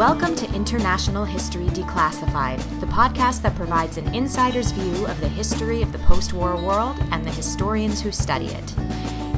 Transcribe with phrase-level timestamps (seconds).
[0.00, 5.82] Welcome to International History Declassified, the podcast that provides an insider's view of the history
[5.82, 8.74] of the post war world and the historians who study it.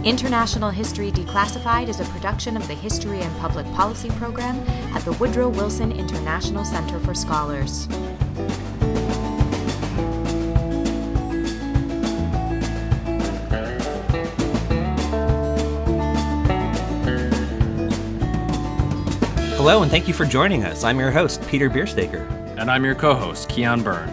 [0.05, 4.57] International History Declassified is a production of the History and Public Policy program
[4.95, 7.89] at the Woodrow Wilson International Center for Scholars.
[19.63, 20.83] Hello, and thank you for joining us.
[20.83, 22.29] I'm your host, Pieter Biersteker.
[22.59, 24.11] And I'm your co host, Kian Byrne.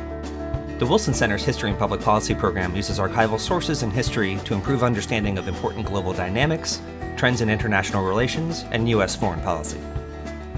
[0.78, 4.84] The Wilson Center's History and Public Policy program uses archival sources and history to improve
[4.84, 6.84] understanding of important global dynamics,
[7.18, 9.16] trends in international relations, and U.S.
[9.16, 9.80] foreign policy.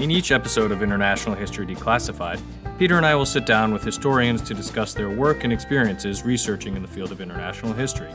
[0.00, 2.40] In each episode of International History Declassified,
[2.78, 6.74] Pieter and I will sit down with historians to discuss their work and experiences researching
[6.74, 8.10] in the field of international history.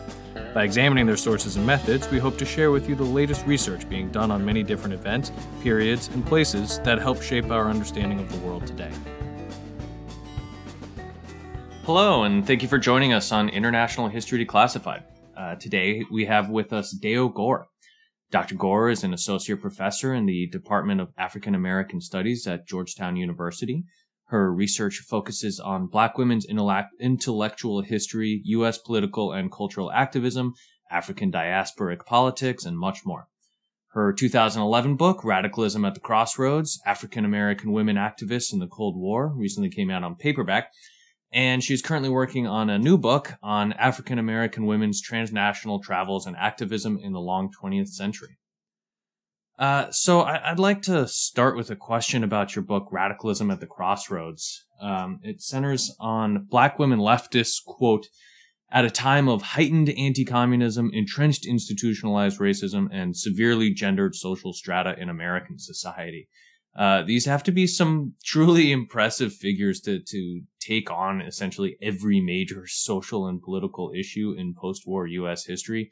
[0.55, 3.87] By examining their sources and methods, we hope to share with you the latest research
[3.87, 8.31] being done on many different events, periods, and places that help shape our understanding of
[8.31, 8.91] the world today.
[11.83, 15.03] Hello, and thank you for joining us on International History Declassified.
[15.37, 17.67] Uh, today, we have with us Dayo Gore.
[18.35, 18.55] Dr.
[18.55, 23.85] Gore is an associate professor in the Department of African American Studies at Georgetown University.
[24.25, 28.77] Her research focuses on Black women's intellectual history, U.S.
[28.77, 30.53] political and cultural activism,
[30.91, 33.29] African diasporic politics, and much more.
[33.93, 39.31] Her 2011 book, Radicalism at the Crossroads African American Women Activists in the Cold War,
[39.33, 40.73] recently came out on paperback
[41.35, 46.35] and she's currently working on a new book on African American women's transnational travels and
[46.37, 48.37] activism in the long 20th century.
[49.59, 53.59] Uh, so I, would like to start with a question about your book, Radicalism at
[53.59, 54.65] the Crossroads.
[54.81, 58.07] Um, it centers on black women leftists, quote,
[58.71, 65.09] at a time of heightened anti-communism, entrenched institutionalized racism, and severely gendered social strata in
[65.09, 66.29] American society.
[66.75, 72.19] Uh, these have to be some truly impressive figures to, to take on essentially every
[72.19, 75.45] major social and political issue in post-war U.S.
[75.45, 75.91] history.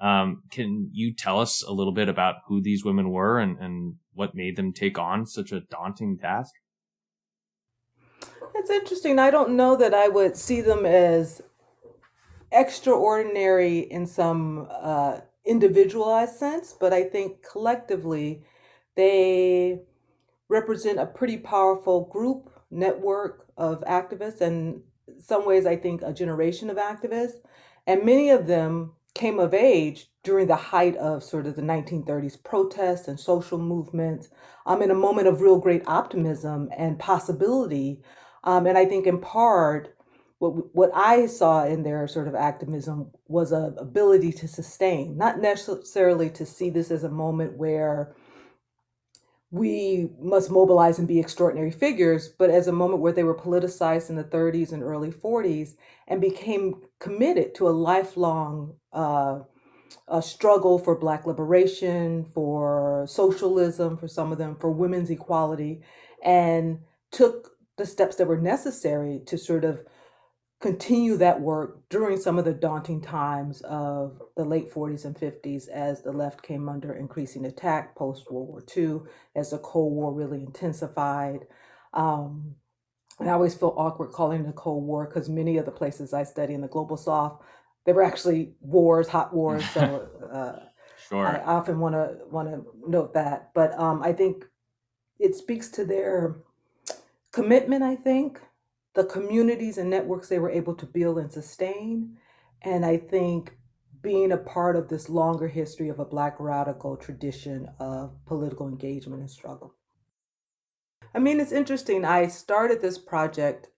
[0.00, 3.96] Um, can you tell us a little bit about who these women were and, and
[4.14, 6.52] what made them take on such a daunting task?
[8.54, 9.18] It's interesting.
[9.18, 11.42] I don't know that I would see them as
[12.52, 18.42] extraordinary in some uh, individualized sense, but I think collectively
[18.96, 19.80] they
[20.50, 24.82] represent a pretty powerful group network of activists and
[25.18, 27.40] some ways i think a generation of activists.
[27.86, 32.42] And many of them came of age during the height of sort of the 1930s
[32.42, 34.28] protests and social movements
[34.66, 38.00] um, in a moment of real great optimism and possibility
[38.44, 39.96] um, and i think in part
[40.38, 45.40] what, what i saw in their sort of activism was a ability to sustain not
[45.40, 48.14] necessarily to see this as a moment where
[49.50, 54.08] we must mobilize and be extraordinary figures, but as a moment where they were politicized
[54.08, 55.74] in the 30s and early 40s
[56.06, 59.40] and became committed to a lifelong uh,
[60.08, 65.82] a struggle for Black liberation, for socialism, for some of them, for women's equality,
[66.22, 66.78] and
[67.10, 69.82] took the steps that were necessary to sort of
[70.60, 75.68] continue that work during some of the daunting times of the late 40s and 50s
[75.68, 79.00] as the left came under increasing attack post World War II,
[79.34, 81.46] as the Cold War really intensified.
[81.94, 82.54] Um,
[83.18, 86.12] and I always feel awkward calling it the Cold War because many of the places
[86.12, 87.42] I study in the global south,
[87.86, 89.68] they were actually wars, hot wars.
[89.70, 90.66] So uh,
[91.08, 91.26] sure.
[91.26, 93.50] I often want to want to note that.
[93.54, 94.44] But um, I think
[95.18, 96.36] it speaks to their
[97.32, 97.82] commitment.
[97.82, 98.40] I think
[98.94, 102.16] the communities and networks they were able to build and sustain.
[102.62, 103.56] And I think
[104.02, 109.20] being a part of this longer history of a Black radical tradition of political engagement
[109.20, 109.74] and struggle.
[111.14, 112.04] I mean, it's interesting.
[112.04, 113.68] I started this project,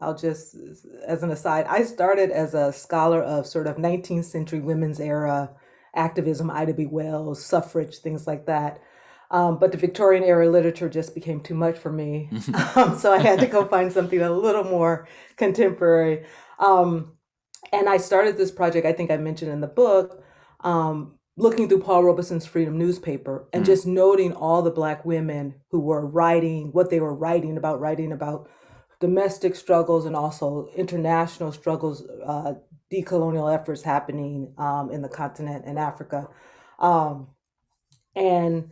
[0.00, 0.56] I'll just,
[1.06, 5.50] as an aside, I started as a scholar of sort of 19th century women's era
[5.94, 6.86] activism, Ida B.
[6.86, 8.80] Wells, suffrage, things like that.
[9.34, 12.30] Um, but the Victorian era literature just became too much for me.
[12.76, 16.24] um, so I had to go find something a little more contemporary.
[16.60, 17.16] Um,
[17.72, 20.22] and I started this project, I think I mentioned in the book,
[20.60, 23.66] um, looking through Paul Robeson's Freedom newspaper and mm.
[23.66, 28.12] just noting all the Black women who were writing what they were writing about, writing
[28.12, 28.48] about
[29.00, 32.52] domestic struggles and also international struggles, uh,
[32.92, 36.28] decolonial efforts happening um, in the continent in Africa.
[36.78, 37.30] Um,
[38.14, 38.70] and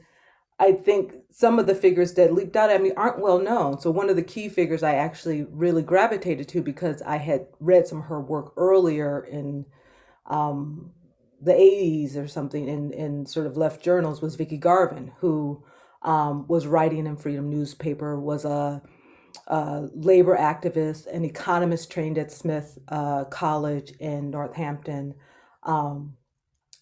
[0.63, 3.81] I think some of the figures that leaped out at me aren't well known.
[3.81, 7.89] So one of the key figures I actually really gravitated to because I had read
[7.89, 9.67] some of her work earlier in
[10.27, 10.93] um,
[11.41, 15.65] the 80s or something in, in sort of left journals was Vicki Garvin, who
[16.03, 18.81] um, was writing in Freedom newspaper, was a,
[19.49, 25.15] a, labor activist, an economist trained at Smith uh, College in Northampton,
[25.65, 26.17] um,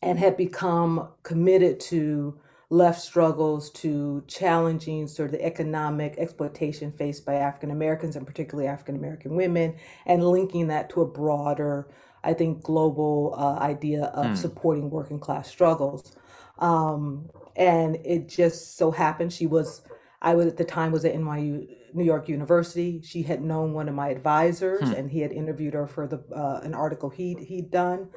[0.03, 2.39] and had become committed to
[2.71, 8.69] left struggles to challenging sort of the economic exploitation faced by African Americans and particularly
[8.69, 9.75] African American women,
[10.07, 11.89] and linking that to a broader,
[12.23, 14.37] I think, global uh, idea of mm.
[14.37, 16.17] supporting working class struggles.
[16.61, 19.83] Um, and it just so happened she was,
[20.23, 23.01] I was at the time was at NYU New York University.
[23.03, 24.95] She had known one of my advisors, hmm.
[24.95, 28.09] and he had interviewed her for the uh, an article he he'd done.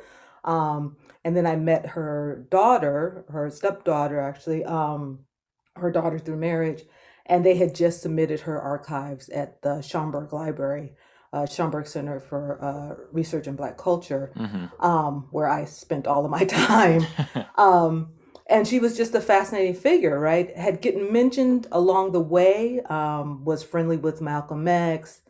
[0.43, 5.19] Um, and then I met her daughter, her stepdaughter actually, um,
[5.75, 6.83] her daughter through marriage,
[7.25, 10.93] and they had just submitted her archives at the Schomburg Library,
[11.31, 14.85] uh, Schomburg Center for uh, Research in Black Culture, mm-hmm.
[14.85, 17.05] um, where I spent all of my time.
[17.57, 18.11] um,
[18.47, 20.55] and she was just a fascinating figure, right?
[20.55, 25.21] Had gotten mentioned along the way, um, was friendly with Malcolm X,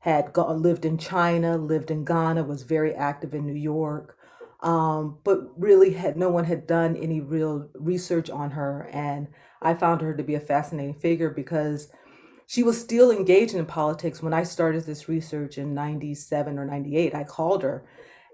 [0.00, 4.16] had gone, lived in China, lived in Ghana, was very active in New York
[4.62, 9.28] um, but really had no one had done any real research on her and
[9.60, 11.88] i found her to be a fascinating figure because
[12.46, 17.14] she was still engaged in politics when i started this research in 97 or 98
[17.14, 17.84] i called her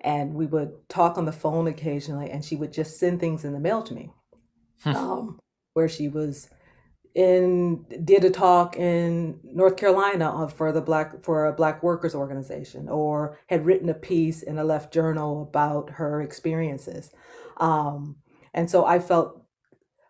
[0.02, 3.52] and we would talk on the phone occasionally and she would just send things in
[3.52, 4.12] the mail to me
[4.82, 4.94] hmm.
[4.94, 5.38] um,
[5.72, 6.50] where she was
[7.18, 12.88] in did a talk in North Carolina for the black for a black workers organization
[12.88, 17.10] or had written a piece in a left journal about her experiences.
[17.56, 18.18] Um,
[18.54, 19.42] and so I felt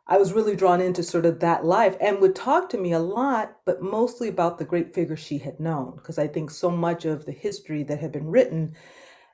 [0.06, 2.98] I was really drawn into sort of that life and would talk to me a
[2.98, 7.06] lot but mostly about the great figures she had known because I think so much
[7.06, 8.74] of the history that had been written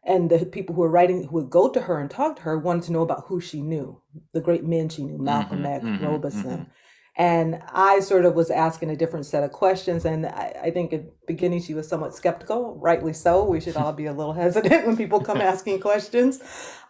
[0.04, 2.56] and the people who were writing who would go to her and talk to her
[2.56, 4.00] wanted to know about who she knew
[4.32, 6.44] the great men she knew Malcolm mm-hmm, X mm-hmm, Robeson.
[6.44, 6.70] mm-hmm
[7.16, 10.04] and I sort of was asking a different set of questions.
[10.04, 13.44] And I, I, think at the beginning she was somewhat skeptical, rightly so.
[13.44, 16.40] We should all be a little hesitant when people come asking questions.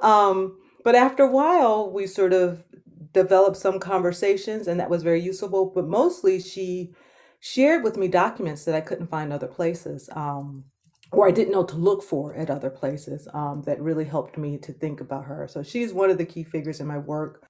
[0.00, 2.64] Um, but after a while, we sort of
[3.12, 5.70] developed some conversations, and that was very useful.
[5.74, 6.94] But mostly, she
[7.40, 10.08] shared with me documents that I couldn't find other places.
[10.14, 10.64] Um,
[11.12, 14.58] or I didn't know to look for at other places um, that really helped me
[14.58, 15.46] to think about her.
[15.46, 17.46] So she's one of the key figures in my work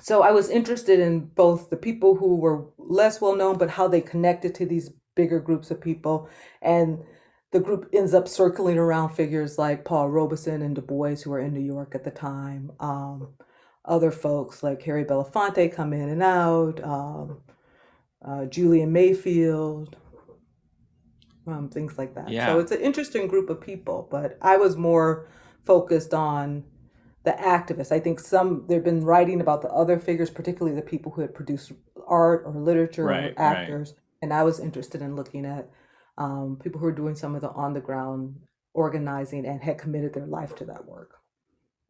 [0.00, 3.88] so I was interested in both the people who were less well known, but how
[3.88, 6.28] they connected to these bigger groups of people.
[6.62, 7.04] And
[7.52, 11.40] the group ends up circling around figures like Paul Robeson and Du Bois, who were
[11.40, 12.72] in New York at the time.
[12.80, 13.28] Um,
[13.84, 17.40] other folks like Harry Belafonte come in and out, um,
[18.24, 19.96] uh, Julian Mayfield,
[21.46, 22.28] um, things like that.
[22.28, 22.46] Yeah.
[22.46, 25.28] So it's an interesting group of people, but I was more
[25.64, 26.64] focused on
[27.24, 27.92] the activists.
[27.92, 31.34] I think some they've been writing about the other figures, particularly the people who had
[31.34, 31.72] produced
[32.06, 33.90] art or literature right, or actors.
[33.90, 33.98] Right.
[34.22, 35.68] And I was interested in looking at
[36.18, 38.36] um, people who are doing some of the on the ground
[38.74, 41.16] organizing and had committed their life to that work.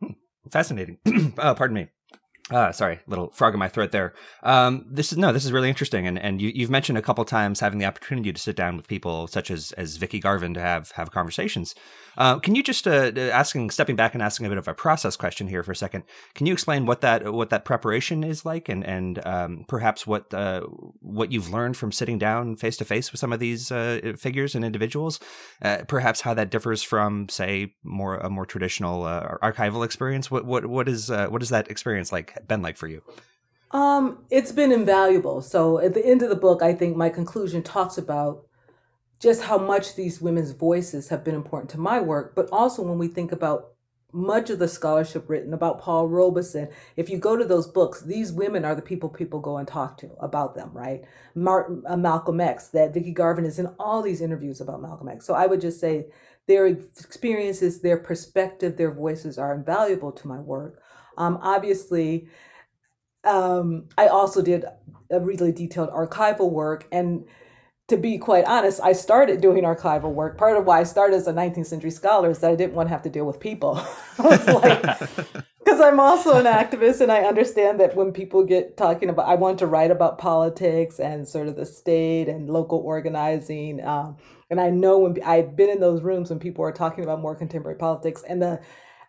[0.00, 0.12] Hmm.
[0.50, 0.98] Fascinating.
[1.38, 1.88] uh, pardon me.
[2.50, 4.12] Uh, sorry, little frog in my throat there.
[4.42, 7.24] Um, this is no, this is really interesting, and and you, have mentioned a couple
[7.24, 10.60] times having the opportunity to sit down with people such as as Vicki Garvin to
[10.60, 11.74] have have conversations.
[12.18, 15.16] Uh, can you just uh, asking, stepping back and asking a bit of a process
[15.16, 16.04] question here for a second?
[16.34, 20.32] Can you explain what that what that preparation is like, and and um, perhaps what
[20.34, 20.62] uh,
[21.00, 24.54] what you've learned from sitting down face to face with some of these uh, figures
[24.54, 25.20] and individuals?
[25.62, 29.02] Uh, perhaps how that differs from, say, more a more traditional
[29.42, 30.30] archival experience.
[30.30, 33.02] What what what is what is that experience like been like for you?
[33.72, 35.42] Um, it's been invaluable.
[35.42, 38.46] So at the end of the book, I think my conclusion talks about
[39.20, 42.98] just how much these women's voices have been important to my work, but also when
[42.98, 43.74] we think about
[44.12, 48.32] much of the scholarship written about Paul Robeson, if you go to those books, these
[48.32, 51.04] women are the people people go and talk to about them, right?
[51.34, 55.26] Martin, uh, Malcolm X, that Vicki Garvin is in all these interviews about Malcolm X.
[55.26, 56.06] So I would just say
[56.46, 60.82] their experiences, their perspective, their voices are invaluable to my work.
[61.16, 62.28] Um, obviously,
[63.24, 64.64] um, I also did
[65.10, 67.24] a really detailed archival work and
[67.90, 70.38] to be quite honest, I started doing archival work.
[70.38, 72.88] Part of why I started as a 19th century scholar is that I didn't want
[72.88, 73.84] to have to deal with people.
[74.16, 79.34] because I'm also an activist and I understand that when people get talking about, I
[79.34, 83.84] want to write about politics and sort of the state and local organizing.
[83.84, 84.16] Um,
[84.50, 87.34] and I know when I've been in those rooms when people are talking about more
[87.34, 88.60] contemporary politics and the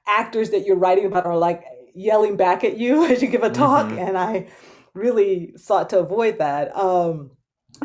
[0.08, 3.50] actors that you're writing about are like yelling back at you as you give a
[3.50, 3.88] talk.
[3.88, 4.00] Mm-hmm.
[4.00, 4.48] And I,
[4.93, 6.75] really sought to avoid that.
[6.75, 7.31] Um,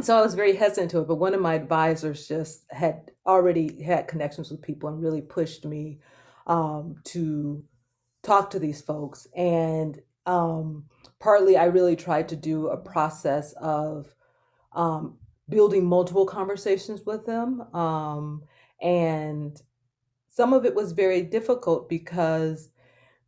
[0.03, 3.83] so I was very hesitant to it, but one of my advisors just had already
[3.83, 6.01] had connections with people and really pushed me
[6.47, 7.65] um, to
[8.23, 9.27] talk to these folks.
[9.37, 10.85] And um,
[11.21, 14.13] partly, I really tried to do a process of
[14.73, 17.63] um, building multiple conversations with them.
[17.75, 18.43] Um,
[18.83, 19.59] and
[20.29, 22.69] some of it was very difficult because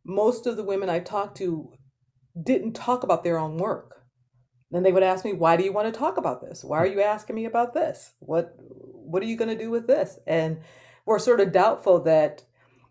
[0.09, 1.71] most of the women I talked to
[2.41, 4.03] didn't talk about their own work.
[4.71, 6.63] Then they would ask me, "Why do you want to talk about this?
[6.63, 8.13] Why are you asking me about this?
[8.19, 10.59] What what are you going to do with this?" And
[11.05, 12.43] we're sort of doubtful that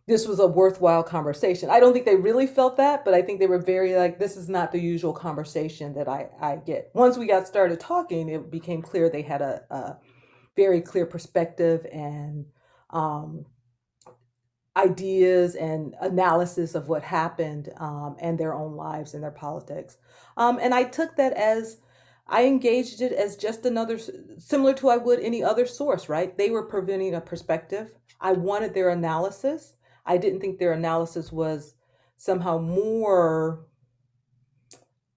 [0.09, 1.69] this was a worthwhile conversation.
[1.69, 4.39] I don't think they really felt that, but I think they were very like, this
[4.39, 6.91] is not the usual conversation that I, I get.
[6.95, 9.99] Once we got started talking, it became clear they had a, a
[10.57, 12.47] very clear perspective and
[12.89, 13.45] um,
[14.79, 19.99] ideas and analysis of what happened um, and their own lives and their politics.
[20.37, 21.79] Um, and I took that as
[22.29, 23.99] I engaged it as just another,
[24.39, 26.37] similar to I would any other source, right?
[26.37, 27.93] They were presenting a perspective.
[28.21, 29.75] I wanted their analysis.
[30.07, 31.75] I didn't think their analysis was
[32.17, 33.67] somehow more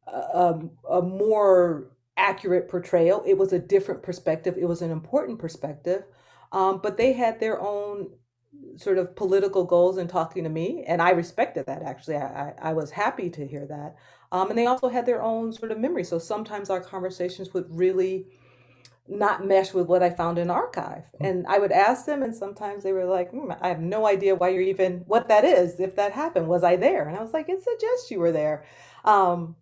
[0.08, 3.24] uh, um, a more accurate portrayal.
[3.26, 4.56] It was a different perspective.
[4.58, 6.04] It was an important perspective,
[6.52, 8.10] um, but they had their own
[8.78, 11.84] sort of political goals in talking to me, and I respected that.
[11.84, 13.96] Actually, I, I, I was happy to hear that.
[14.32, 16.04] Um, and they also had their own sort of memory.
[16.04, 18.28] So sometimes our conversations would really
[19.08, 21.04] not mesh with what I found in archive.
[21.18, 21.26] Hmm.
[21.26, 24.36] And I would ask them, and sometimes they were like, hmm, I have no idea
[24.36, 26.48] why you're even, what that is, if that happened.
[26.48, 27.08] Was I there?
[27.08, 28.64] And I was like, it suggests you were there.
[29.04, 29.56] Um,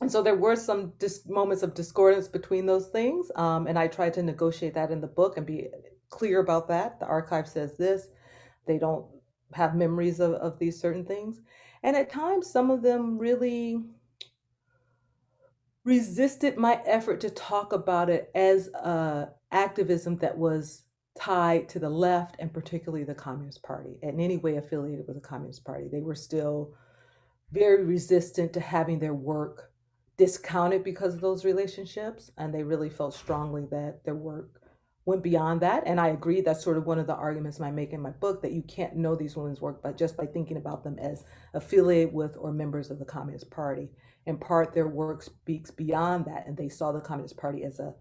[0.00, 3.30] and so there were some dis- moments of discordance between those things.
[3.34, 5.68] Um, and I tried to negotiate that in the book and be
[6.10, 7.00] clear about that.
[7.00, 8.08] The archive says this,
[8.66, 9.06] they don't
[9.52, 11.40] have memories of, of these certain things.
[11.82, 13.80] And at times, some of them really
[15.84, 20.82] resisted my effort to talk about it as a activism that was
[21.16, 25.16] tied to the left and particularly the Communist Party and in any way affiliated with
[25.16, 25.88] the Communist Party.
[25.88, 26.74] They were still
[27.52, 29.70] very resistant to having their work
[30.16, 32.30] discounted because of those relationships.
[32.36, 34.60] And they really felt strongly that their work
[35.06, 35.84] went beyond that.
[35.86, 38.42] And I agree that's sort of one of the arguments I make in my book
[38.42, 42.12] that you can't know these women's work but just by thinking about them as affiliated
[42.12, 43.88] with or members of the Communist Party
[44.26, 47.94] in part their work speaks beyond that and they saw the communist party as a,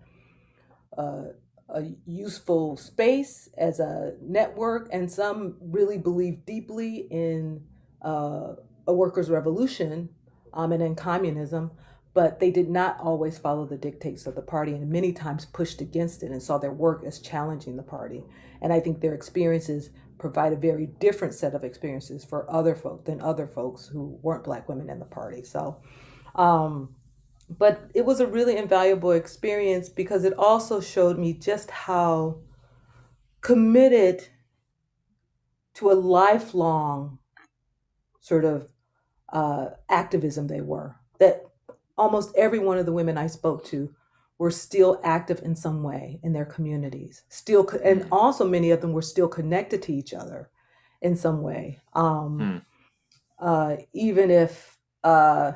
[0.98, 1.26] a,
[1.70, 7.62] a useful space as a network and some really believed deeply in
[8.04, 8.54] uh,
[8.88, 10.10] a workers revolution
[10.54, 11.72] um, and in communism
[12.16, 15.82] but they did not always follow the dictates of the party and many times pushed
[15.82, 18.24] against it and saw their work as challenging the party
[18.64, 23.06] and i think their experiences provide a very different set of experiences for other folk
[23.06, 25.78] than other folks who weren't black women in the party so
[26.36, 26.96] um,
[27.50, 32.40] but it was a really invaluable experience because it also showed me just how
[33.42, 34.28] committed
[35.76, 37.20] to a lifelong
[38.22, 38.68] sort of
[39.32, 40.96] uh, activism they were.
[41.20, 41.46] That
[41.98, 43.94] almost every one of the women I spoke to
[44.38, 47.24] were still active in some way in their communities.
[47.30, 48.08] Still, co- and mm.
[48.12, 50.50] also many of them were still connected to each other
[51.02, 51.80] in some way.
[51.94, 52.62] Um, mm.
[53.40, 55.54] uh, even if uh,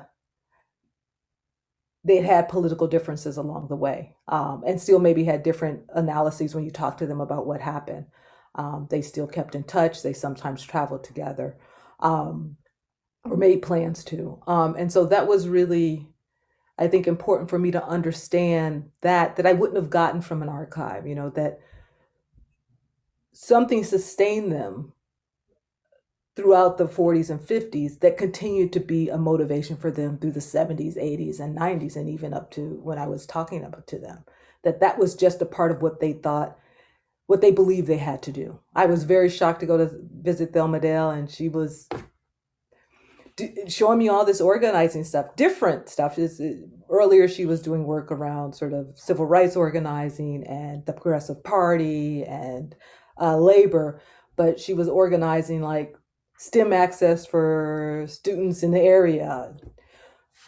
[2.03, 6.63] they had political differences along the way um, and still maybe had different analyses when
[6.63, 8.05] you talk to them about what happened.
[8.55, 10.01] Um, they still kept in touch.
[10.01, 11.57] They sometimes traveled together
[11.99, 12.57] um,
[13.23, 14.41] or made plans to.
[14.47, 16.07] Um, and so that was really,
[16.79, 20.49] I think, important for me to understand that, that I wouldn't have gotten from an
[20.49, 21.59] archive, you know, that
[23.33, 24.93] something sustained them
[26.39, 30.39] throughout the 40s and 50s that continued to be a motivation for them through the
[30.39, 34.23] 70s 80s and 90s and even up to when i was talking about to them.
[34.63, 36.57] That that was just a part of what they thought
[37.27, 38.57] what they believed they had to do.
[38.73, 41.89] I was very shocked to go to visit thelma dale and she was
[43.67, 46.17] showing me all this organizing stuff different stuff
[46.89, 52.23] earlier she was doing work around sort of civil rights organizing and the progressive party
[52.23, 52.75] and
[53.21, 54.01] uh, labor
[54.35, 55.95] but she was organizing like
[56.39, 59.53] STEM access for students in the area.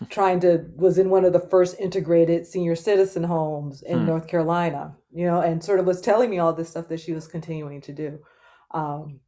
[0.10, 4.06] Trying to was in one of the first integrated senior citizen homes in hmm.
[4.06, 7.12] North Carolina, you know, and sort of was telling me all this stuff that she
[7.12, 8.20] was continuing to do.
[8.74, 9.20] Um,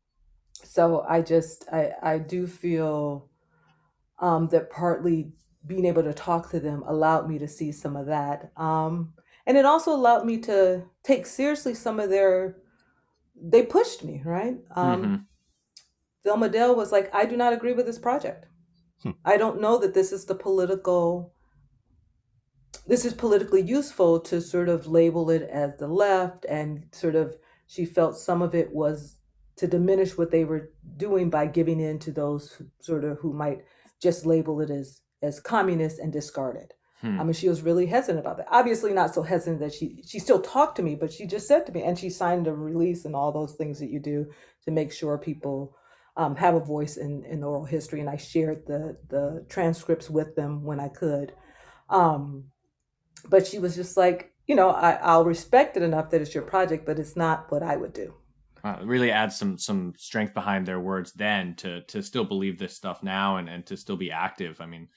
[0.63, 3.29] so I just I I do feel
[4.19, 5.31] um, that partly
[5.65, 9.13] being able to talk to them allowed me to see some of that, um,
[9.45, 12.57] and it also allowed me to take seriously some of their.
[13.35, 14.57] They pushed me right.
[14.75, 15.15] Um, mm-hmm
[16.23, 18.45] Thelma Dale was like, I do not agree with this project.
[19.01, 19.11] Hmm.
[19.25, 21.33] I don't know that this is the political
[22.85, 27.37] this is politically useful to sort of label it as the left and sort of
[27.65, 29.19] she felt some of it was
[29.55, 33.31] to diminish what they were doing by giving in to those who, sort of who
[33.31, 33.63] might
[34.03, 36.73] just label it as as communist and discard it.
[37.01, 37.19] Hmm.
[37.19, 38.47] I mean, she was really hesitant about that.
[38.51, 41.65] Obviously, not so hesitant that she she still talked to me, but she just said
[41.65, 44.27] to me, and she signed a release and all those things that you do
[44.65, 45.75] to make sure people
[46.17, 47.99] um, have a voice in in oral history.
[47.99, 51.33] And I shared the the transcripts with them when I could.
[51.89, 52.45] Um,
[53.29, 56.43] but she was just like, you know, I, I'll respect it enough that it's your
[56.43, 58.13] project, but it's not what I would do.
[58.63, 62.73] Uh, really adds some some strength behind their words then to to still believe this
[62.73, 64.61] stuff now and and to still be active.
[64.61, 64.87] I mean,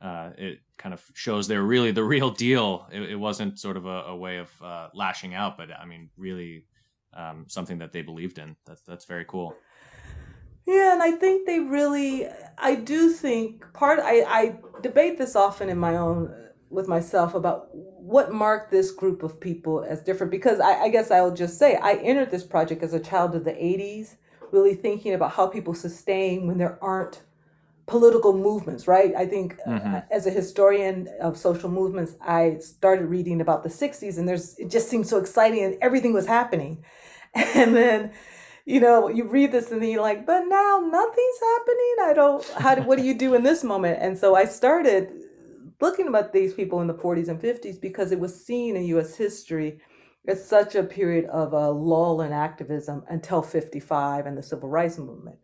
[0.00, 2.86] uh, it kind of shows they're really the real deal.
[2.92, 6.10] It, it wasn't sort of a, a way of uh, lashing out, but I mean,
[6.18, 6.66] really
[7.14, 8.56] um, something that they believed in.
[8.66, 9.56] That's that's very cool.
[10.66, 12.26] Yeah, and I think they really.
[12.58, 14.00] I do think part.
[14.00, 16.34] I I debate this often in my own
[16.74, 21.10] with myself about what marked this group of people as different because I, I, guess
[21.10, 24.16] I'll just say I entered this project as a child of the 80s,
[24.50, 27.22] really thinking about how people sustain when there aren't
[27.86, 29.14] political movements, right?
[29.14, 29.94] I think uh, mm-hmm.
[29.94, 34.58] uh, as a historian of social movements, I started reading about the 60s and there's
[34.58, 36.84] it just seemed so exciting and everything was happening.
[37.36, 38.12] And then
[38.64, 41.96] you know, you read this and then you're like, but now nothing's happening.
[42.02, 43.98] I don't, how do, what do you do in this moment?
[44.00, 45.23] And so I started
[45.80, 49.16] looking about these people in the 40s and 50s because it was seen in US
[49.16, 49.80] history
[50.26, 54.98] as such a period of a lull in activism until 55 and the civil rights
[54.98, 55.36] movement.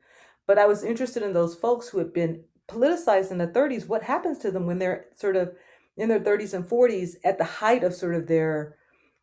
[0.47, 3.87] But I was interested in those folks who had been politicized in the 30s.
[3.87, 5.53] What happens to them when they're sort of
[5.97, 8.77] in their 30s and 40s at the height of sort of their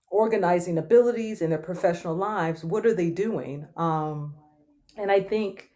[0.09, 2.63] organizing abilities and their professional lives?
[2.63, 3.67] What are they doing?
[3.75, 4.35] Um,
[4.95, 5.66] and I think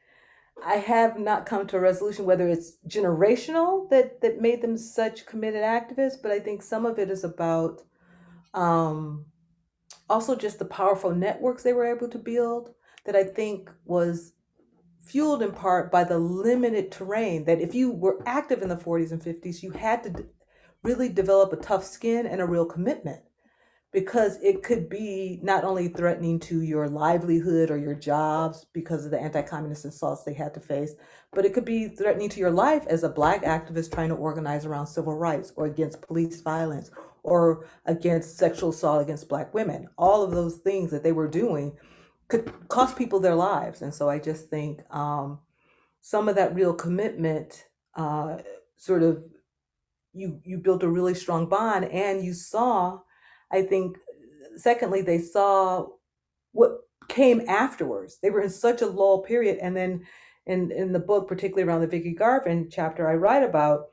[0.64, 5.26] I have not come to a resolution whether it's generational that that made them such
[5.26, 7.82] committed activists, but I think some of it is about
[8.54, 9.26] um,
[10.10, 12.74] also just the powerful networks they were able to build
[13.06, 14.34] that I think was
[15.00, 19.12] fueled in part by the limited terrain that if you were active in the 40s
[19.12, 20.26] and 50s, you had to
[20.84, 23.22] really develop a tough skin and a real commitment
[23.92, 29.12] because it could be not only threatening to your livelihood or your jobs because of
[29.12, 30.94] the anti-communist assaults they had to face,
[31.34, 34.66] but it could be threatening to your life as a black activist trying to organize
[34.66, 36.90] around civil rights or against police violence
[37.24, 39.88] or against sexual assault against black women.
[39.98, 41.74] All of those things that they were doing
[42.30, 43.82] could cost people their lives.
[43.82, 45.40] And so I just think um,
[46.00, 48.38] some of that real commitment uh,
[48.78, 49.24] sort of
[50.14, 53.00] you you built a really strong bond and you saw
[53.52, 53.98] I think,
[54.56, 55.88] secondly, they saw
[56.54, 58.18] what came afterwards.
[58.22, 59.58] They were in such a lull period.
[59.62, 60.06] And then
[60.46, 63.88] in, in the book, particularly around the Vicki Garvin chapter, I write about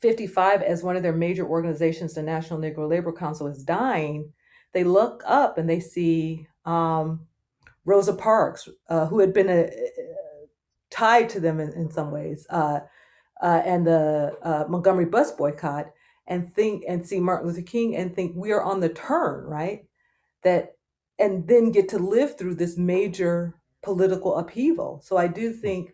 [0.00, 4.32] 55 as one of their major organizations, the National Negro Labor Council, is dying.
[4.72, 7.26] They look up and they see um,
[7.84, 9.70] Rosa Parks, uh, who had been a,
[10.90, 12.80] tied to them in, in some ways, uh,
[13.42, 15.90] uh, and the uh, Montgomery bus boycott
[16.30, 19.84] and think and see Martin Luther King and think we are on the turn, right?
[20.44, 20.76] That
[21.18, 25.02] and then get to live through this major political upheaval.
[25.04, 25.90] So I do think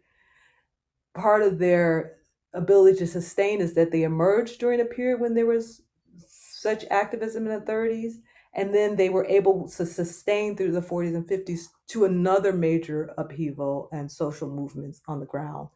[1.16, 2.16] part of their
[2.54, 5.82] ability to sustain is that they emerged during a period when there was
[6.28, 8.14] such activism in the 30s
[8.54, 13.12] and then they were able to sustain through the 40s and 50s to another major
[13.18, 15.68] upheaval and social movements on the ground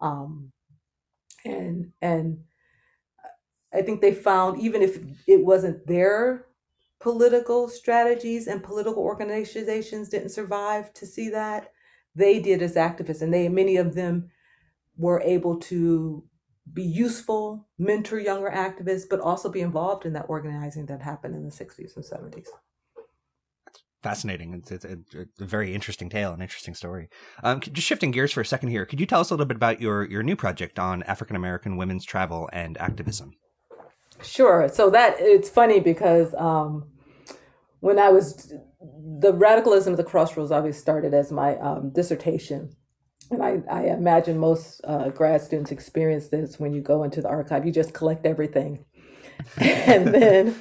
[0.00, 0.52] um,
[1.44, 2.38] and and
[3.72, 6.46] I think they found even if it wasn't their
[7.00, 11.72] political strategies and political organizations didn't survive to see that,
[12.14, 14.30] they did as activists, and they many of them
[14.96, 16.24] were able to
[16.72, 21.44] be useful, mentor younger activists, but also be involved in that organizing that happened in
[21.44, 22.48] the 60s and 70s
[24.02, 24.54] fascinating.
[24.54, 27.08] It's, it's, it's, a very interesting tale, an interesting story.
[27.42, 29.56] Um, just shifting gears for a second here, could you tell us a little bit
[29.56, 33.32] about your your new project on African American women's travel and activism?
[34.22, 34.68] Sure.
[34.68, 36.84] So that it's funny because um,
[37.80, 38.52] when I was
[39.20, 42.74] the radicalism of the crossroads obviously started as my um, dissertation.
[43.30, 47.28] And I, I imagine most uh, grad students experience this when you go into the
[47.28, 47.64] archive.
[47.64, 48.84] You just collect everything.
[49.56, 50.56] and then,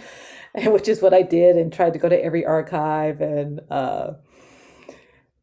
[0.72, 4.14] which is what I did, and tried to go to every archive and uh,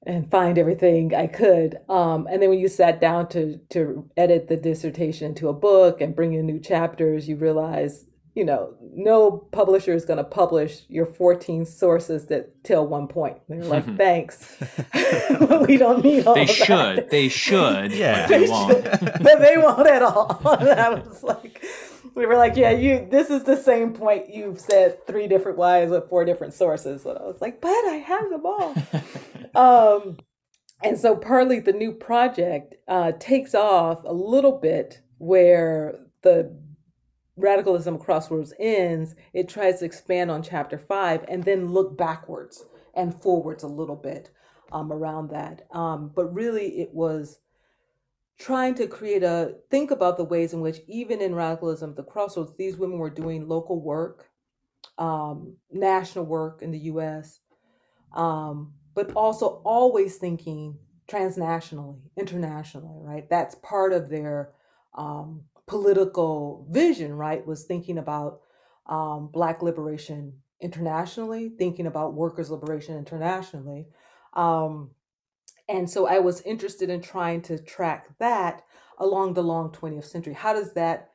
[0.07, 1.79] and find everything I could.
[1.89, 6.01] Um, and then when you sat down to to edit the dissertation into a book
[6.01, 10.83] and bring in new chapters, you realize, you know, no publisher is going to publish
[10.89, 13.39] your 14 sources that tell one point.
[13.49, 14.57] They're like, thanks,
[15.67, 16.35] we don't need all.
[16.35, 17.11] They should.
[17.11, 17.93] They should.
[17.93, 18.85] Yeah, they, they won't.
[18.85, 20.41] but they won't at all.
[20.61, 21.65] And I was like,
[22.15, 23.07] we were like, yeah, you.
[23.11, 27.05] This is the same point you've said three different ways with four different sources.
[27.05, 28.75] And I was like, but I have them all.
[29.57, 30.19] Um,
[30.83, 36.55] and so partly the new project uh, takes off a little bit where the
[37.37, 39.15] radicalism crossroads ends.
[39.33, 42.65] It tries to expand on chapter five and then look backwards
[42.95, 44.31] and forwards a little bit
[44.73, 45.67] um, around that.
[45.73, 47.39] Um, but really, it was
[48.39, 52.53] trying to create a think about the ways in which even in radicalism the crossroads
[52.59, 54.29] these women were doing local work
[54.99, 57.41] um, national work in the us
[58.13, 63.31] um, but also always thinking transnationally internationally right?
[63.31, 64.51] That's part of their
[64.95, 67.47] um, political vision right?
[67.47, 68.41] Was thinking about
[68.87, 73.87] um, black liberation internationally thinking about workers liberation internationally.
[74.35, 74.91] Um,
[75.69, 78.65] and so I was interested in trying to track that
[78.99, 80.33] along the long 20th century.
[80.33, 81.11] How does that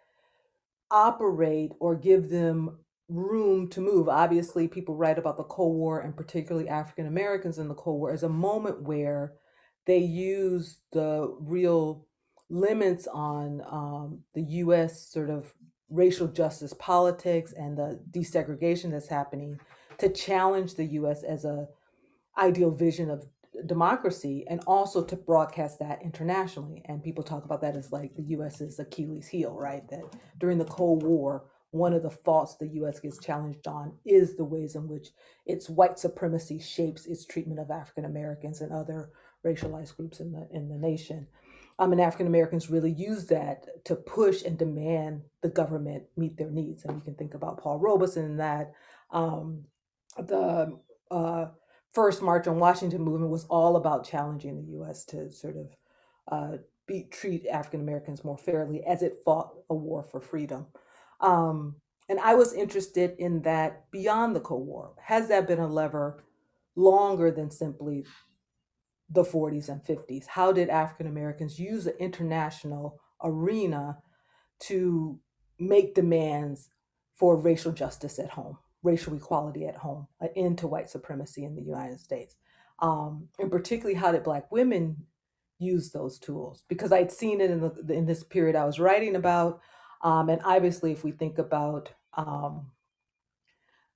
[0.91, 2.77] operate or give them
[3.11, 4.09] room to move?
[4.09, 8.11] Obviously, people write about the Cold War and particularly African Americans in the Cold War
[8.11, 9.33] as a moment where
[9.85, 12.07] they use the real
[12.49, 15.53] limits on um, the US sort of
[15.89, 19.59] racial justice politics and the desegregation that's happening
[19.97, 21.67] to challenge the US as a
[22.37, 23.25] ideal vision of
[23.65, 26.81] democracy and also to broadcast that internationally.
[26.85, 29.87] And people talk about that as like the US's Achilles heel, right?
[29.89, 30.03] That
[30.39, 34.45] during the Cold War, one of the faults the US gets challenged on is the
[34.45, 35.09] ways in which
[35.45, 39.09] its white supremacy shapes its treatment of African Americans and other
[39.45, 41.27] racialized groups in the in the nation.
[41.79, 46.51] Um, and African Americans really use that to push and demand the government meet their
[46.51, 46.85] needs.
[46.85, 48.73] And we can think about Paul Robeson and that.
[49.09, 49.63] Um,
[50.17, 50.77] the
[51.09, 51.45] uh,
[51.93, 55.05] first March on Washington movement was all about challenging the U.S.
[55.05, 55.75] to sort of
[56.31, 60.67] uh, be, treat African Americans more fairly as it fought a war for freedom.
[61.21, 61.75] Um,
[62.09, 64.93] and I was interested in that beyond the Cold War.
[65.01, 66.23] Has that been a lever
[66.75, 68.05] longer than simply
[69.09, 70.27] the 40s and 50s?
[70.27, 73.97] How did African Americans use the international arena
[74.61, 75.19] to
[75.59, 76.69] make demands
[77.15, 78.57] for racial justice at home?
[78.83, 82.35] racial equality at home, an end to white supremacy in the United States.
[82.79, 84.97] Um, and particularly, how did Black women
[85.59, 86.63] use those tools?
[86.67, 89.61] Because I'd seen it in, the, in this period I was writing about.
[90.03, 92.71] Um, and obviously, if we think about um,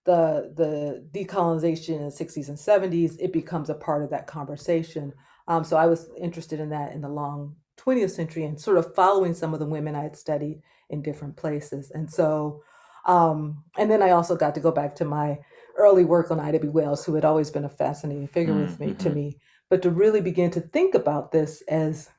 [0.05, 5.13] the the decolonization in the 60s and 70s, it becomes a part of that conversation.
[5.47, 8.95] Um, so I was interested in that in the long 20th century and sort of
[8.95, 11.91] following some of the women I had studied in different places.
[11.91, 12.61] And so
[13.05, 15.39] um, and then I also got to go back to my
[15.77, 16.67] early work on Ida B.
[16.67, 18.63] Wells, who had always been a fascinating figure mm-hmm.
[18.63, 19.15] with me to mm-hmm.
[19.15, 19.37] me,
[19.69, 22.09] but to really begin to think about this as,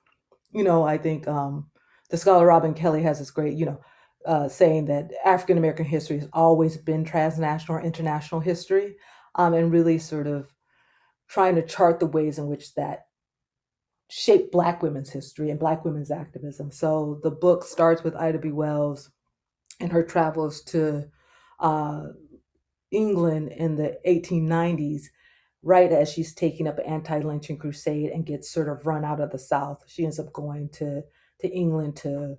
[0.52, 1.68] you know, I think um,
[2.10, 3.80] the scholar Robin Kelley has this great, you know,
[4.26, 8.96] uh, saying that African American history has always been transnational or international history,
[9.36, 10.52] um, and really sort of
[11.28, 13.06] trying to chart the ways in which that
[14.08, 16.70] shaped Black women's history and Black women's activism.
[16.70, 18.52] So the book starts with Ida B.
[18.52, 19.10] Wells
[19.80, 21.04] and her travels to
[21.60, 22.04] uh,
[22.90, 25.02] England in the 1890s,
[25.62, 29.30] right as she's taking up an anti-lynching crusade and gets sort of run out of
[29.30, 29.82] the South.
[29.88, 31.02] She ends up going to
[31.40, 32.36] to England to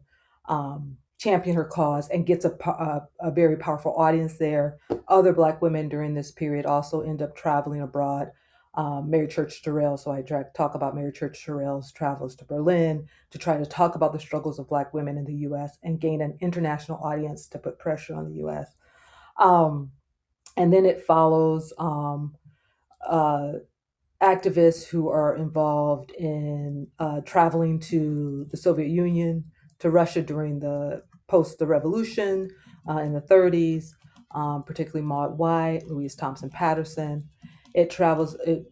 [0.48, 4.78] um, champion her cause and gets a, a, a, very powerful audience there.
[5.08, 8.32] Other Black women during this period also end up traveling abroad
[8.78, 9.98] um, Mary Church Terrell.
[9.98, 10.22] So I
[10.56, 14.60] talk about Mary Church Terrell's travels to Berlin to try to talk about the struggles
[14.60, 15.80] of Black women in the U.S.
[15.84, 18.76] and gain an international audience to put pressure on the U.S.
[19.40, 19.92] Um,
[20.56, 22.36] and then it follows um,
[23.06, 23.54] uh,
[24.22, 29.46] activists who are involved in uh, traveling to the Soviet Union,
[29.80, 32.50] to Russia during the post the revolution
[32.90, 33.92] uh, in the 30s,
[34.34, 37.30] um, particularly Maud White, Louise Thompson Patterson
[37.78, 38.72] it travels it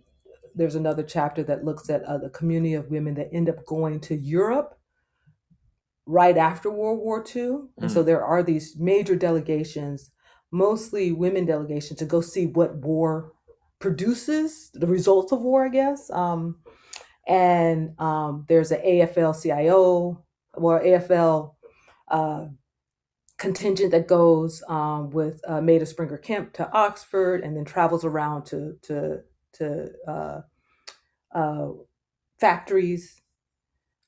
[0.55, 3.99] there's another chapter that looks at uh, the community of women that end up going
[3.99, 4.79] to Europe
[6.05, 7.41] right after World War II.
[7.41, 7.67] Mm.
[7.77, 8.05] And so mm.
[8.05, 10.11] there are these major delegations,
[10.51, 13.33] mostly women delegations, to go see what war
[13.85, 16.09] produces, the results of war, I guess.
[16.09, 16.57] Um,
[17.27, 21.53] and um, there's an AFL CIO or AFL
[22.07, 22.45] uh,
[23.37, 28.45] contingent that goes um, with uh, Maida Springer Kemp to Oxford and then travels around
[28.47, 29.19] to to
[29.53, 30.41] to uh,
[31.31, 31.67] uh,
[32.39, 33.21] factories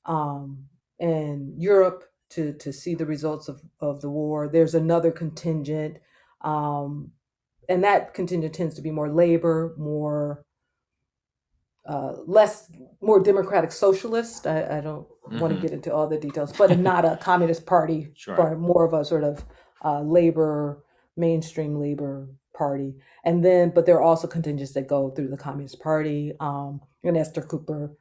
[0.06, 0.64] um,
[0.98, 4.48] in Europe to to see the results of, of the war.
[4.48, 5.98] There's another contingent,
[6.40, 7.12] um,
[7.68, 10.44] and that contingent tends to be more labor, more
[11.86, 14.46] uh, less more democratic socialist.
[14.46, 15.38] I, I don't mm-hmm.
[15.38, 18.36] want to get into all the details, but not a communist party, sure.
[18.36, 19.44] but more of a sort of
[19.84, 20.84] uh, labor
[21.16, 22.94] mainstream labor party.
[23.24, 26.32] And then, but there are also contingents that go through the Communist Party.
[26.40, 27.92] Um, and Esther Cooper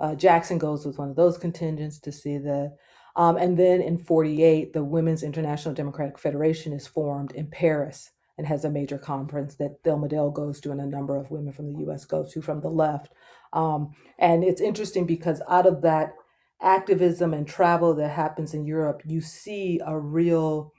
[0.00, 2.74] uh, Jackson goes with one of those contingents to see the.
[3.16, 8.46] Um, and then in 48, the Women's International Democratic Federation is formed in Paris and
[8.46, 11.72] has a major conference that Thelma Dale goes to and a number of women from
[11.72, 13.12] the US go to from the left.
[13.52, 16.14] Um, and it's interesting because out of that
[16.62, 20.72] activism and travel that happens in Europe, you see a real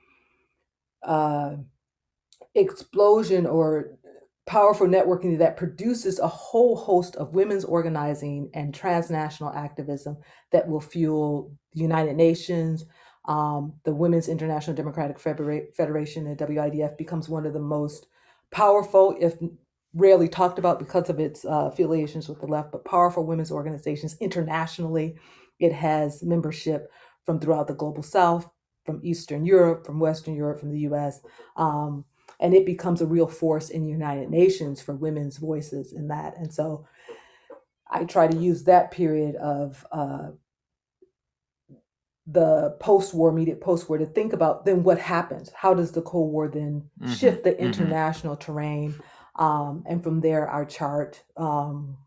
[1.04, 1.56] uh,
[2.56, 3.98] explosion or
[4.46, 10.18] powerful networking that produces a whole host of women's organizing and transnational activism
[10.52, 12.86] that will fuel the United Nations.
[13.26, 18.08] Um, the Women's International Democratic Federation, the WIDF, becomes one of the most
[18.52, 19.36] powerful, if
[19.94, 24.16] rarely talked about because of its uh, affiliations with the left, but powerful women's organizations
[24.20, 25.16] internationally.
[25.60, 26.92] It has membership
[27.26, 28.50] from throughout the global south,
[28.86, 31.22] from Eastern Europe, from Western Europe, from the US.
[31.56, 32.06] Um,
[32.40, 36.36] and it becomes a real force in the United Nations for women's voices in that.
[36.38, 36.88] And so
[37.90, 40.30] I try to use that period of uh,
[42.28, 45.52] the post-war, immediate post-war, to think about then what happens.
[45.56, 47.14] How does the Cold War then mm-hmm.
[47.14, 47.66] shift the mm-hmm.
[47.66, 48.52] international mm-hmm.
[48.52, 48.96] terrain?
[49.38, 51.24] Um, and from there, our chart.
[51.38, 51.98] Um,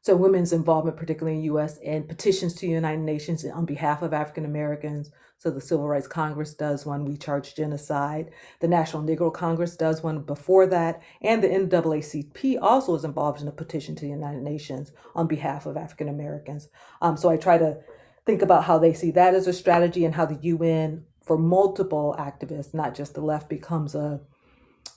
[0.00, 1.78] so women's involvement, particularly in U.S.
[1.78, 5.10] and petitions to the United Nations on behalf of African Americans.
[5.38, 7.04] So the Civil Rights Congress does one.
[7.04, 8.30] We charge genocide.
[8.60, 13.48] The National Negro Congress does one before that, and the NAACP also is involved in
[13.48, 16.68] a petition to the United Nations on behalf of African Americans.
[17.02, 17.78] Um, so I try to
[18.26, 22.14] think about how they see that as a strategy and how the UN, for multiple
[22.18, 24.20] activists, not just the left, becomes a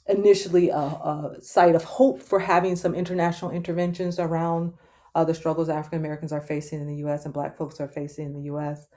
[0.08, 4.74] initially a, a site of hope for having some international interventions around
[5.16, 7.26] uh, the struggles African Americans are facing in the U.S.
[7.26, 8.88] and Black folks are facing in the U.S.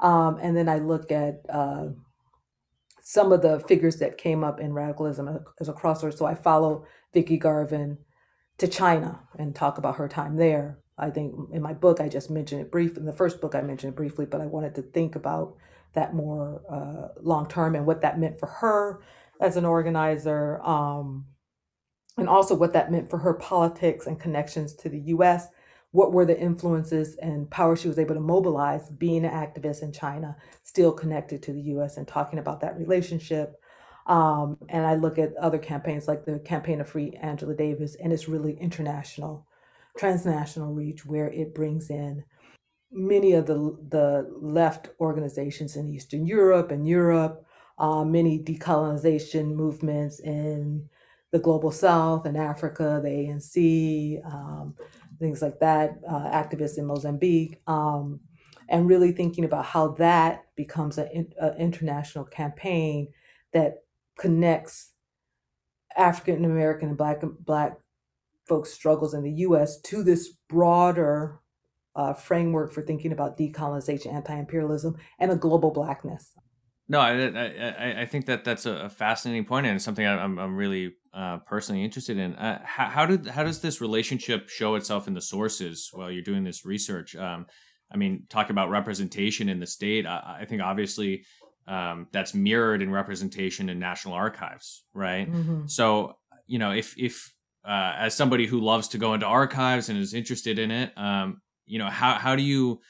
[0.00, 1.86] Um, and then I look at uh,
[3.00, 6.16] some of the figures that came up in radicalism as a crossover.
[6.16, 7.98] So I follow Vicki Garvin
[8.58, 10.78] to China and talk about her time there.
[10.98, 12.96] I think in my book I just mentioned it brief.
[12.96, 15.56] In the first book I mentioned it briefly, but I wanted to think about
[15.94, 19.00] that more uh, long term and what that meant for her
[19.40, 21.26] as an organizer, um,
[22.16, 25.48] and also what that meant for her politics and connections to the U.S
[25.90, 29.92] what were the influences and power she was able to mobilize being an activist in
[29.92, 33.56] China, still connected to the US and talking about that relationship.
[34.06, 38.12] Um, and I look at other campaigns like the Campaign of Free Angela Davis, and
[38.12, 39.46] it's really international,
[39.98, 42.24] transnational reach where it brings in
[42.90, 43.54] many of the,
[43.90, 47.44] the left organizations in Eastern Europe and Europe,
[47.78, 50.88] uh, many decolonization movements in
[51.30, 54.74] the global south and Africa, the ANC, um,
[55.18, 58.20] things like that, uh, activists in Mozambique, um,
[58.70, 63.08] and really thinking about how that becomes an international campaign
[63.52, 63.82] that
[64.18, 64.92] connects
[65.96, 67.78] African American and Black Black
[68.48, 69.80] folks' struggles in the U.S.
[69.82, 71.40] to this broader
[71.94, 76.32] uh, framework for thinking about decolonization, anti-imperialism, and a global Blackness.
[76.88, 80.94] No, I, I, I think that that's a fascinating point and something I'm, I'm really
[81.12, 82.34] uh, personally interested in.
[82.34, 86.22] Uh, how, how, did how does this relationship show itself in the sources while you're
[86.22, 87.14] doing this research?
[87.14, 87.44] Um,
[87.92, 90.06] I mean, talk about representation in the state.
[90.06, 91.24] I, I think obviously
[91.66, 95.30] um, that's mirrored in representation in national archives, right?
[95.30, 95.66] Mm-hmm.
[95.66, 97.34] So you know, if if
[97.68, 101.42] uh, as somebody who loves to go into archives and is interested in it, um,
[101.66, 102.80] you know, how how do you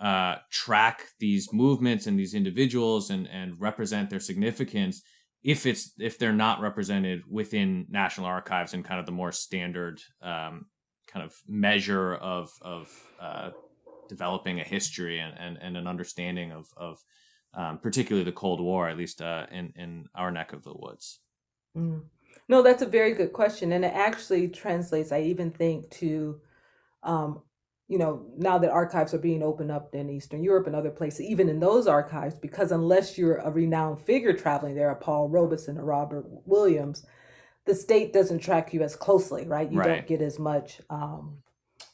[0.00, 5.02] uh, track these movements and these individuals and and represent their significance
[5.44, 10.00] if it's if they're not represented within national archives and kind of the more standard
[10.20, 10.66] um,
[11.06, 13.50] kind of measure of of uh,
[14.08, 16.98] developing a history and, and, and an understanding of of
[17.54, 21.20] um, particularly the Cold War, at least uh, in in our neck of the woods.
[21.76, 22.02] Mm.
[22.48, 25.12] No, that's a very good question, and it actually translates.
[25.12, 26.40] I even think to
[27.02, 27.42] um,
[27.88, 31.26] you know, now that archives are being opened up in Eastern Europe and other places,
[31.26, 35.76] even in those archives, because unless you're a renowned figure traveling there, a Paul Robeson
[35.76, 37.04] or Robert Williams,
[37.66, 39.70] the state doesn't track you as closely, right?
[39.70, 39.88] You right.
[39.88, 41.38] don't get as much um,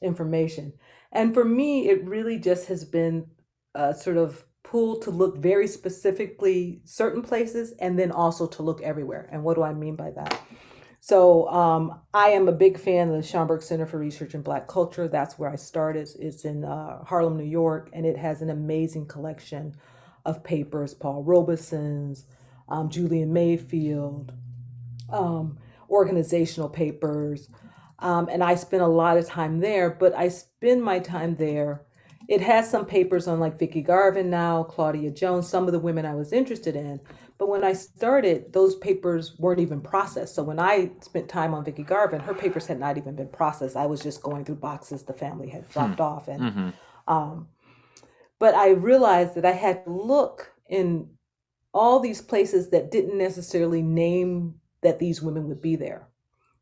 [0.01, 0.73] information.
[1.13, 3.27] And for me, it really just has been
[3.75, 8.81] a sort of pull to look very specifically certain places and then also to look
[8.83, 9.29] everywhere.
[9.33, 10.41] And what do I mean by that?
[11.01, 11.83] So um,
[12.15, 15.09] I am a big fan of the Schomburg Center for Research in Black Culture.
[15.09, 16.09] That's where I started.
[16.19, 19.75] It's in uh, Harlem, New York, and it has an amazing collection
[20.25, 22.27] of papers, Paul Robeson's,
[22.69, 24.33] um, Julian Mayfield,
[25.09, 27.49] um, organizational papers,
[28.01, 31.83] Um, and I spend a lot of time there, but I spend my time there.
[32.31, 36.07] It has some papers on like Vicki Garvin now, Claudia Jones, some of the women
[36.07, 37.01] I was interested in.
[37.39, 40.37] But when I started, those papers weren't even processed.
[40.37, 43.75] So when I spent time on Vicki Garvin, her papers had not even been processed.
[43.75, 46.03] I was just going through boxes the family had dropped hmm.
[46.03, 46.29] off.
[46.29, 47.13] And mm-hmm.
[47.13, 47.49] um,
[48.39, 51.09] but I realized that I had to look in
[51.75, 56.07] all these places that didn't necessarily name that these women would be there.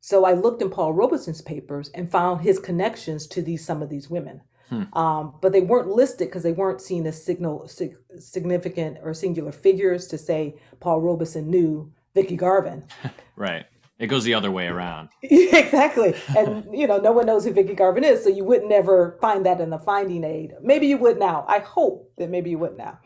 [0.00, 3.90] So I looked in Paul Robeson's papers and found his connections to these some of
[3.90, 4.40] these women.
[4.68, 4.84] Hmm.
[4.92, 9.52] Um, but they weren't listed because they weren't seen as signal sig- significant or singular
[9.52, 12.84] figures to say Paul Robeson knew Vicki Garvin.
[13.36, 13.64] right.
[13.98, 15.08] It goes the other way around.
[15.22, 16.14] exactly.
[16.36, 19.44] And you know, no one knows who Vicki Garvin is, so you would never find
[19.46, 20.54] that in the finding aid.
[20.62, 21.44] Maybe you would now.
[21.48, 22.98] I hope that maybe you would now.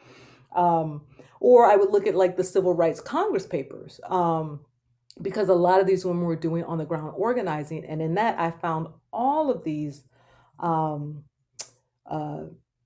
[0.55, 1.03] Um,
[1.41, 4.01] or I would look at like the Civil Rights Congress papers.
[4.05, 4.61] Um,
[5.21, 7.85] because a lot of these women were doing on the ground organizing.
[7.85, 10.05] And in that, I found all of these
[10.59, 11.25] um,
[12.07, 12.45] uh,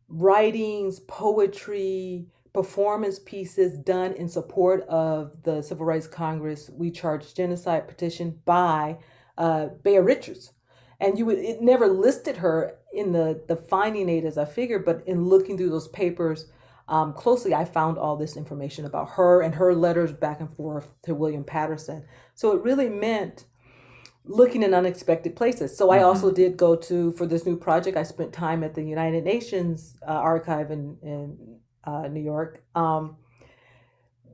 [0.08, 7.86] writings, poetry, performance pieces done in support of the Civil Rights Congress We Charge Genocide
[7.86, 8.98] petition by
[9.36, 10.52] uh, Beah Richards.
[10.98, 14.78] And you would, it never listed her in the, the finding aid as a figure,
[14.78, 16.46] but in looking through those papers,
[16.88, 20.88] um, closely, I found all this information about her and her letters back and forth
[21.02, 22.04] to William Patterson.
[22.34, 23.44] So it really meant
[24.26, 25.76] looking in unexpected places.
[25.76, 26.06] So I mm-hmm.
[26.06, 29.96] also did go to, for this new project, I spent time at the United Nations
[30.06, 32.62] uh, archive in, in uh, New York.
[32.74, 33.16] Um,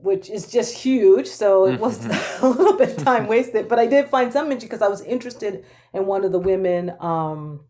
[0.03, 1.27] which is just huge.
[1.27, 2.45] So it was mm-hmm.
[2.45, 5.63] a little bit time wasted, but I did find some mention because I was interested
[5.93, 7.61] in one of the women um,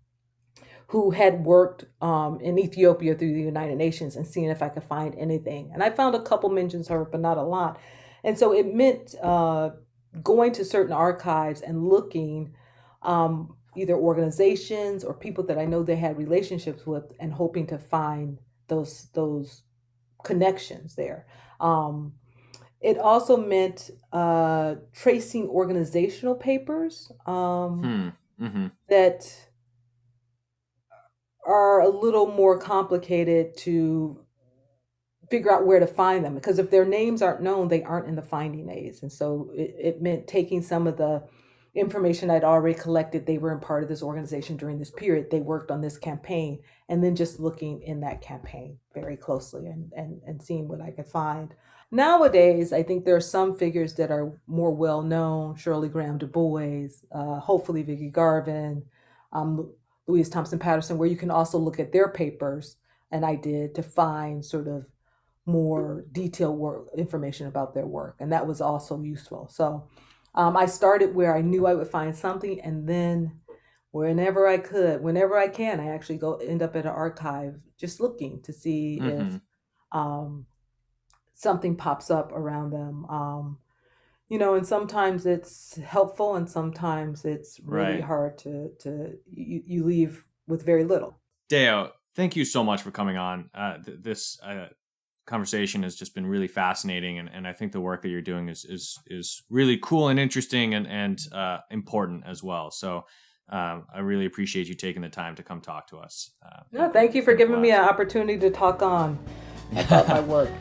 [0.88, 4.84] who had worked um, in Ethiopia through the United Nations and seeing if I could
[4.84, 5.70] find anything.
[5.74, 7.80] And I found a couple mentions of her, but not a lot.
[8.24, 9.72] And so it meant uh,
[10.22, 12.54] going to certain archives and looking
[13.02, 17.78] um, either organizations or people that I know they had relationships with and hoping to
[17.78, 19.64] find those those
[20.24, 21.26] connections there.
[21.60, 22.14] Um,
[22.82, 28.46] it also meant uh, tracing organizational papers um, hmm.
[28.46, 28.68] mm-hmm.
[28.90, 29.50] that
[31.46, 34.23] are a little more complicated to
[35.34, 38.16] figure out where to find them because if their names aren't known, they aren't in
[38.16, 39.02] the finding aids.
[39.02, 41.24] And so it, it meant taking some of the
[41.74, 43.26] information I'd already collected.
[43.26, 45.32] They were in part of this organization during this period.
[45.32, 49.92] They worked on this campaign and then just looking in that campaign very closely and,
[49.98, 51.56] and, and seeing what I could find.
[51.90, 56.28] Nowadays, I think there are some figures that are more well known Shirley Graham Du
[56.28, 58.84] Bois, uh, hopefully Vicki Garvin,
[59.32, 59.74] um,
[60.06, 62.78] Louise Thompson Patterson, where you can also look at their papers,
[63.10, 64.86] and I did to find sort of
[65.46, 69.48] more detailed work information about their work, and that was also useful.
[69.52, 69.88] So
[70.36, 73.40] um, I started where I knew I would find something, and then
[73.92, 78.00] whenever I could, whenever I can, I actually go end up at an archive just
[78.00, 79.36] looking to see mm-hmm.
[79.36, 79.42] if
[79.92, 80.46] um,
[81.34, 83.06] something pops up around them.
[83.06, 83.58] Um,
[84.34, 88.04] you know and sometimes it's helpful and sometimes it's really right.
[88.04, 91.20] hard to to you, you leave with very little
[91.52, 94.68] Dayo thank you so much for coming on uh, th- this uh,
[95.26, 98.50] conversation has just been really fascinating and, and i think the work that you're doing
[98.50, 103.06] is is is really cool and interesting and and uh, important as well so
[103.50, 106.32] um, I really appreciate you taking the time to come talk to us.
[106.44, 109.20] Uh, no, thank you for giving me an opportunity to talk on
[109.76, 110.50] about my work.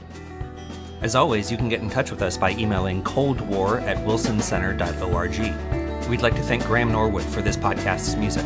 [1.03, 6.09] As always, you can get in touch with us by emailing coldwar at wilsoncenter.org.
[6.09, 8.45] We'd like to thank Graham Norwood for this podcast's music.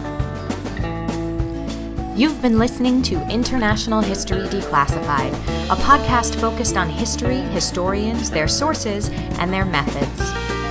[2.17, 5.35] You've been listening to International History Declassified,
[5.71, 10.19] a podcast focused on history, historians, their sources, and their methods.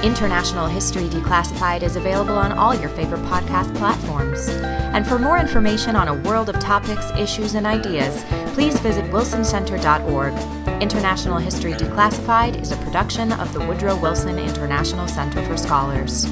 [0.03, 4.49] International History Declassified is available on all your favorite podcast platforms.
[4.49, 8.23] And for more information on a world of topics, issues, and ideas,
[8.55, 10.33] please visit wilsoncenter.org.
[10.81, 16.25] International History Declassified is a production of the Woodrow Wilson International Center for Scholars.